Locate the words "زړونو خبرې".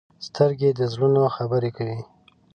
0.93-1.71